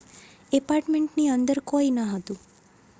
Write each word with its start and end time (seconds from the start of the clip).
ઍપાર્ટમેન્ટની 0.51 1.29
અંદર 1.29 1.59
કોઈ 1.63 1.91
ન 1.91 1.99
હતું 2.11 2.39